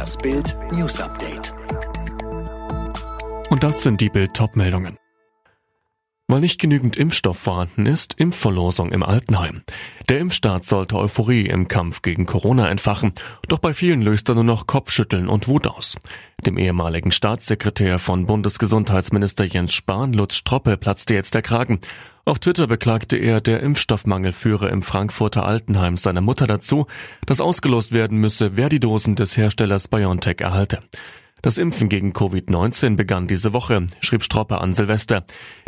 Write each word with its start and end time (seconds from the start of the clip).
Das 0.00 0.16
Bild 0.16 0.56
News 0.72 0.98
Update. 0.98 1.52
Und 3.50 3.62
das 3.62 3.82
sind 3.82 4.00
die 4.00 4.08
Bild 4.08 4.32
meldungen 4.56 4.96
weil 6.30 6.40
nicht 6.40 6.60
genügend 6.60 6.96
Impfstoff 6.96 7.38
vorhanden 7.38 7.86
ist, 7.86 8.14
Impfverlosung 8.14 8.92
im 8.92 9.02
Altenheim. 9.02 9.62
Der 10.08 10.20
Impfstart 10.20 10.64
sollte 10.64 10.96
Euphorie 10.96 11.46
im 11.46 11.66
Kampf 11.66 12.02
gegen 12.02 12.24
Corona 12.24 12.68
entfachen, 12.70 13.12
doch 13.48 13.58
bei 13.58 13.74
vielen 13.74 14.00
löst 14.00 14.28
er 14.28 14.36
nur 14.36 14.44
noch 14.44 14.66
Kopfschütteln 14.66 15.28
und 15.28 15.48
Wut 15.48 15.66
aus. 15.66 15.96
Dem 16.46 16.56
ehemaligen 16.56 17.10
Staatssekretär 17.10 17.98
von 17.98 18.26
Bundesgesundheitsminister 18.26 19.44
Jens 19.44 19.72
Spahn, 19.72 20.12
Lutz 20.12 20.36
Stroppe, 20.36 20.76
platzte 20.76 21.14
jetzt 21.14 21.34
der 21.34 21.42
Kragen. 21.42 21.80
Auf 22.30 22.38
Twitter 22.38 22.68
beklagte 22.68 23.16
er, 23.16 23.40
der 23.40 23.58
Impfstoffmangel 23.58 24.30
führe 24.30 24.68
im 24.68 24.82
Frankfurter 24.82 25.44
Altenheim 25.44 25.96
seiner 25.96 26.20
Mutter 26.20 26.46
dazu, 26.46 26.86
dass 27.26 27.40
ausgelost 27.40 27.90
werden 27.90 28.18
müsse, 28.18 28.56
wer 28.56 28.68
die 28.68 28.78
Dosen 28.78 29.16
des 29.16 29.36
Herstellers 29.36 29.88
BioNTech 29.88 30.40
erhalte. 30.40 30.78
Das 31.42 31.58
Impfen 31.58 31.88
gegen 31.88 32.12
Covid-19 32.12 32.94
begann 32.94 33.26
diese 33.26 33.52
Woche, 33.52 33.88
schrieb 34.00 34.22
Stroppe 34.22 34.60
an 34.60 34.74
Silvester. 34.74 35.24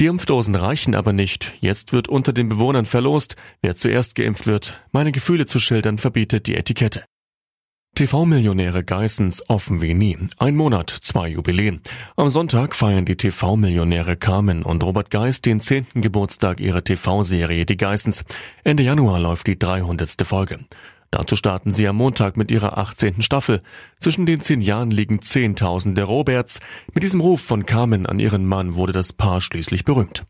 Die 0.00 0.06
Impfdosen 0.06 0.54
reichen 0.54 0.94
aber 0.94 1.12
nicht. 1.12 1.52
Jetzt 1.60 1.92
wird 1.92 2.08
unter 2.08 2.32
den 2.32 2.48
Bewohnern 2.48 2.86
verlost, 2.86 3.36
wer 3.60 3.76
zuerst 3.76 4.14
geimpft 4.14 4.46
wird. 4.46 4.80
Meine 4.92 5.12
Gefühle 5.12 5.44
zu 5.44 5.60
schildern 5.60 5.98
verbietet 5.98 6.46
die 6.46 6.54
Etikette. 6.54 7.04
TV-Millionäre 7.96 8.84
Geissens 8.84 9.42
offen 9.48 9.80
wie 9.80 9.94
nie. 9.94 10.18
Ein 10.36 10.54
Monat, 10.54 10.90
zwei 10.90 11.30
Jubiläen. 11.30 11.80
Am 12.16 12.28
Sonntag 12.28 12.74
feiern 12.74 13.06
die 13.06 13.16
TV-Millionäre 13.16 14.18
Carmen 14.18 14.64
und 14.64 14.84
Robert 14.84 15.10
Geiss 15.10 15.40
den 15.40 15.62
zehnten 15.62 16.02
Geburtstag 16.02 16.60
ihrer 16.60 16.84
TV-Serie 16.84 17.64
Die 17.64 17.78
Geissens. 17.78 18.26
Ende 18.64 18.82
Januar 18.82 19.18
läuft 19.18 19.46
die 19.46 19.58
300. 19.58 20.14
Folge. 20.26 20.58
Dazu 21.10 21.36
starten 21.36 21.72
sie 21.72 21.88
am 21.88 21.96
Montag 21.96 22.36
mit 22.36 22.50
ihrer 22.50 22.76
18. 22.76 23.22
Staffel. 23.22 23.62
Zwischen 23.98 24.26
den 24.26 24.42
zehn 24.42 24.60
Jahren 24.60 24.90
liegen 24.90 25.22
Zehntausende 25.22 26.02
Roberts. 26.02 26.60
Mit 26.92 27.02
diesem 27.02 27.22
Ruf 27.22 27.40
von 27.40 27.64
Carmen 27.64 28.04
an 28.04 28.20
ihren 28.20 28.44
Mann 28.44 28.74
wurde 28.74 28.92
das 28.92 29.14
Paar 29.14 29.40
schließlich 29.40 29.86
berühmt. 29.86 30.26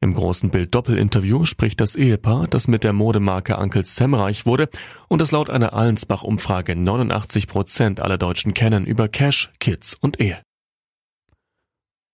Im 0.00 0.14
großen 0.14 0.50
Bild 0.50 0.74
Doppelinterview 0.74 1.44
spricht 1.44 1.80
das 1.80 1.96
Ehepaar, 1.96 2.46
das 2.46 2.68
mit 2.68 2.84
der 2.84 2.92
Modemarke 2.92 3.56
Uncle 3.56 3.84
Sam 3.84 4.14
reich 4.14 4.46
wurde 4.46 4.68
und 5.08 5.20
das 5.20 5.32
laut 5.32 5.50
einer 5.50 5.72
Allensbach-Umfrage 5.72 6.76
89 6.76 7.48
Prozent 7.48 7.98
aller 7.98 8.16
Deutschen 8.16 8.54
kennen 8.54 8.86
über 8.86 9.08
Cash, 9.08 9.50
Kids 9.58 9.96
und 10.00 10.20
Ehe. 10.20 10.40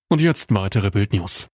Und 0.08 0.22
jetzt 0.22 0.54
weitere 0.54 0.90
Bildnews. 0.90 1.46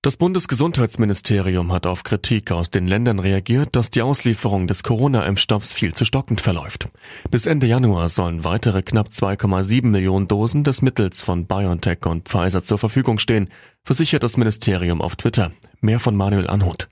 Das 0.00 0.16
Bundesgesundheitsministerium 0.16 1.72
hat 1.72 1.84
auf 1.88 2.04
Kritik 2.04 2.52
aus 2.52 2.70
den 2.70 2.86
Ländern 2.86 3.18
reagiert, 3.18 3.74
dass 3.74 3.90
die 3.90 4.00
Auslieferung 4.00 4.68
des 4.68 4.84
Corona-Impfstoffs 4.84 5.74
viel 5.74 5.92
zu 5.92 6.04
stockend 6.04 6.40
verläuft. 6.40 6.88
Bis 7.32 7.46
Ende 7.46 7.66
Januar 7.66 8.08
sollen 8.08 8.44
weitere 8.44 8.82
knapp 8.82 9.08
2,7 9.08 9.86
Millionen 9.86 10.28
Dosen 10.28 10.62
des 10.62 10.82
Mittels 10.82 11.24
von 11.24 11.46
BioNTech 11.46 12.06
und 12.06 12.28
Pfizer 12.28 12.62
zur 12.62 12.78
Verfügung 12.78 13.18
stehen, 13.18 13.48
versichert 13.82 14.22
das 14.22 14.36
Ministerium 14.36 15.02
auf 15.02 15.16
Twitter. 15.16 15.50
Mehr 15.80 15.98
von 15.98 16.14
Manuel 16.14 16.46
Anhut. 16.46 16.86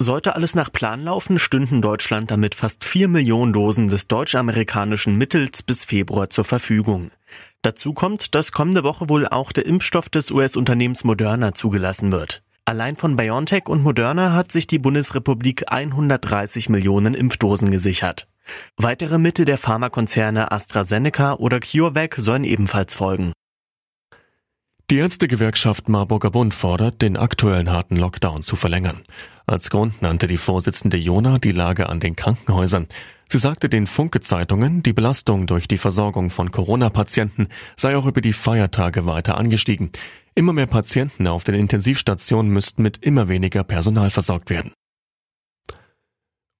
Sollte 0.00 0.36
alles 0.36 0.54
nach 0.54 0.70
Plan 0.70 1.02
laufen, 1.02 1.40
stünden 1.40 1.82
Deutschland 1.82 2.30
damit 2.30 2.54
fast 2.54 2.84
vier 2.84 3.08
Millionen 3.08 3.52
Dosen 3.52 3.88
des 3.88 4.06
deutsch-amerikanischen 4.06 5.16
Mittels 5.16 5.64
bis 5.64 5.84
Februar 5.84 6.30
zur 6.30 6.44
Verfügung. 6.44 7.10
Dazu 7.62 7.92
kommt, 7.92 8.36
dass 8.36 8.52
kommende 8.52 8.84
Woche 8.84 9.08
wohl 9.08 9.26
auch 9.26 9.50
der 9.50 9.66
Impfstoff 9.66 10.08
des 10.08 10.30
US-Unternehmens 10.30 11.02
Moderna 11.02 11.52
zugelassen 11.52 12.12
wird. 12.12 12.44
Allein 12.64 12.94
von 12.94 13.16
BioNTech 13.16 13.68
und 13.68 13.82
Moderna 13.82 14.34
hat 14.34 14.52
sich 14.52 14.68
die 14.68 14.78
Bundesrepublik 14.78 15.72
130 15.72 16.68
Millionen 16.68 17.14
Impfdosen 17.14 17.72
gesichert. 17.72 18.28
Weitere 18.76 19.18
Mittel 19.18 19.46
der 19.46 19.58
Pharmakonzerne 19.58 20.52
AstraZeneca 20.52 21.34
oder 21.34 21.58
CureVac 21.58 22.14
sollen 22.18 22.44
ebenfalls 22.44 22.94
folgen. 22.94 23.32
Die 24.90 24.96
Ärztegewerkschaft 24.96 25.90
Marburger 25.90 26.30
Bund 26.30 26.54
fordert, 26.54 27.02
den 27.02 27.18
aktuellen 27.18 27.70
harten 27.70 27.96
Lockdown 27.96 28.40
zu 28.40 28.56
verlängern. 28.56 29.02
Als 29.46 29.68
Grund 29.68 30.00
nannte 30.00 30.26
die 30.26 30.38
Vorsitzende 30.38 30.96
Jona 30.96 31.38
die 31.38 31.52
Lage 31.52 31.90
an 31.90 32.00
den 32.00 32.16
Krankenhäusern. 32.16 32.86
Sie 33.28 33.36
sagte 33.36 33.68
den 33.68 33.86
Funke-Zeitungen, 33.86 34.82
die 34.82 34.94
Belastung 34.94 35.46
durch 35.46 35.68
die 35.68 35.76
Versorgung 35.76 36.30
von 36.30 36.50
Corona-Patienten 36.50 37.48
sei 37.76 37.98
auch 37.98 38.06
über 38.06 38.22
die 38.22 38.32
Feiertage 38.32 39.04
weiter 39.04 39.36
angestiegen. 39.36 39.90
Immer 40.34 40.54
mehr 40.54 40.66
Patienten 40.66 41.26
auf 41.26 41.44
den 41.44 41.56
Intensivstationen 41.56 42.50
müssten 42.50 42.82
mit 42.82 42.96
immer 43.04 43.28
weniger 43.28 43.64
Personal 43.64 44.08
versorgt 44.08 44.48
werden. 44.48 44.72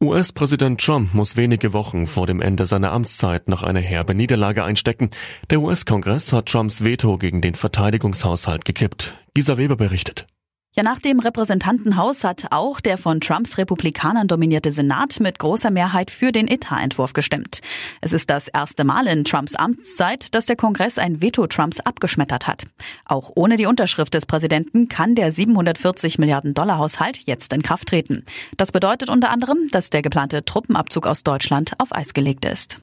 US-Präsident 0.00 0.80
Trump 0.80 1.12
muss 1.12 1.36
wenige 1.36 1.72
Wochen 1.72 2.06
vor 2.06 2.28
dem 2.28 2.40
Ende 2.40 2.66
seiner 2.66 2.92
Amtszeit 2.92 3.48
noch 3.48 3.64
eine 3.64 3.80
herbe 3.80 4.14
Niederlage 4.14 4.62
einstecken. 4.62 5.10
Der 5.50 5.60
US-Kongress 5.60 6.32
hat 6.32 6.46
Trumps 6.46 6.84
Veto 6.84 7.18
gegen 7.18 7.40
den 7.40 7.56
Verteidigungshaushalt 7.56 8.64
gekippt. 8.64 9.18
Gisa 9.34 9.58
Weber 9.58 9.74
berichtet. 9.74 10.28
Ja, 10.78 10.84
nach 10.84 11.00
dem 11.00 11.18
Repräsentantenhaus 11.18 12.22
hat 12.22 12.52
auch 12.52 12.78
der 12.78 12.98
von 12.98 13.20
Trumps 13.20 13.58
Republikanern 13.58 14.28
dominierte 14.28 14.70
Senat 14.70 15.18
mit 15.18 15.40
großer 15.40 15.72
Mehrheit 15.72 16.08
für 16.08 16.30
den 16.30 16.46
Etatentwurf 16.46 17.14
gestimmt. 17.14 17.62
Es 18.00 18.12
ist 18.12 18.30
das 18.30 18.46
erste 18.46 18.84
Mal 18.84 19.08
in 19.08 19.24
Trumps 19.24 19.56
Amtszeit, 19.56 20.32
dass 20.36 20.46
der 20.46 20.54
Kongress 20.54 20.96
ein 20.96 21.20
Veto 21.20 21.48
Trumps 21.48 21.80
abgeschmettert 21.80 22.46
hat. 22.46 22.62
Auch 23.06 23.32
ohne 23.34 23.56
die 23.56 23.66
Unterschrift 23.66 24.14
des 24.14 24.24
Präsidenten 24.24 24.86
kann 24.88 25.16
der 25.16 25.32
740 25.32 26.20
Milliarden 26.20 26.54
Dollar 26.54 26.78
Haushalt 26.78 27.22
jetzt 27.26 27.52
in 27.52 27.62
Kraft 27.62 27.88
treten. 27.88 28.24
Das 28.56 28.70
bedeutet 28.70 29.10
unter 29.10 29.30
anderem, 29.30 29.58
dass 29.72 29.90
der 29.90 30.02
geplante 30.02 30.44
Truppenabzug 30.44 31.08
aus 31.08 31.24
Deutschland 31.24 31.72
auf 31.78 31.92
Eis 31.92 32.14
gelegt 32.14 32.44
ist. 32.44 32.78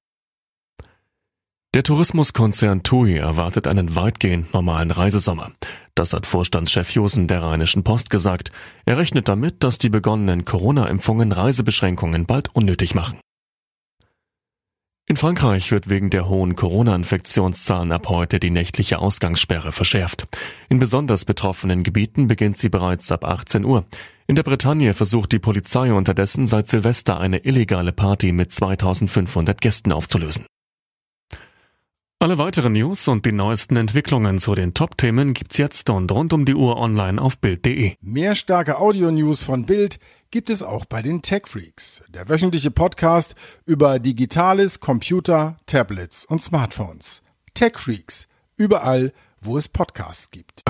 Der 1.74 1.84
Tourismuskonzern 1.84 2.84
TUI 2.84 3.16
erwartet 3.18 3.68
einen 3.68 3.96
weitgehend 3.96 4.54
normalen 4.54 4.92
Reisesommer. 4.92 5.52
Das 5.96 6.12
hat 6.12 6.26
Vorstandschef 6.26 6.92
Josen 6.92 7.28
der 7.28 7.42
Rheinischen 7.42 7.84
Post 7.86 8.10
gesagt. 8.10 8.52
Er 8.86 8.98
rechnet 8.98 9.30
damit, 9.30 9.64
dass 9.64 9.78
die 9.78 9.90
begonnenen 9.90 10.44
Corona-Impfungen 10.44 11.32
Reisebeschränkungen 11.32 12.26
bald 12.26 12.54
unnötig 12.54 12.94
machen. 12.96 13.20
In 15.08 15.18
Frankreich 15.18 15.72
wird 15.72 15.88
wegen 15.88 16.10
der 16.10 16.28
hohen 16.28 16.56
Corona-Infektionszahlen 16.56 17.92
ab 17.92 18.10
heute 18.10 18.40
die 18.40 18.50
nächtliche 18.50 19.00
Ausgangssperre 19.00 19.72
verschärft. 19.72 20.28
In 20.68 20.80
besonders 20.80 21.26
betroffenen 21.26 21.84
Gebieten 21.84 22.28
beginnt 22.28 22.58
sie 22.58 22.70
bereits 22.70 23.12
ab 23.12 23.24
18 23.24 23.64
Uhr. 23.64 23.86
In 24.28 24.36
der 24.36 24.44
Bretagne 24.44 24.96
versucht 24.96 25.32
die 25.32 25.40
Polizei 25.40 25.94
unterdessen 25.94 26.48
seit 26.48 26.70
Silvester 26.70 27.22
eine 27.22 27.46
illegale 27.46 27.94
Party 27.94 28.32
mit 28.32 28.52
2500 28.52 29.62
Gästen 29.62 29.92
aufzulösen. 29.92 30.46
Alle 32.26 32.40
weiteren 32.40 32.74
News 32.74 33.08
und 33.08 33.24
die 33.28 33.32
neuesten 33.32 33.76
Entwicklungen 33.76 34.40
zu 34.40 34.56
den 34.56 34.74
Top-Themen 34.74 35.36
gibt's 35.36 35.60
jetzt 35.60 35.92
und 35.92 36.12
rund 36.12 36.34
um 36.34 36.44
die 36.44 36.56
Uhr 36.56 36.78
online 36.78 37.22
auf 37.22 37.38
Bild.de. 37.38 37.98
Mehr 38.02 38.34
starke 38.34 38.80
Audio-News 38.80 39.44
von 39.44 39.68
Bild 39.68 40.00
gibt 40.32 40.50
es 40.50 40.64
auch 40.64 40.86
bei 40.86 41.04
den 41.04 41.22
Tech 41.22 41.44
Freaks, 41.46 42.02
der 42.08 42.28
wöchentliche 42.28 42.72
Podcast 42.72 43.36
über 43.68 44.00
Digitales, 44.00 44.80
Computer, 44.80 45.58
Tablets 45.68 46.26
und 46.26 46.42
Smartphones. 46.42 47.22
Tech 47.54 47.78
Freaks, 47.78 48.28
überall, 48.58 49.14
wo 49.40 49.60
es 49.60 49.68
Podcasts 49.68 50.32
gibt. 50.32 50.64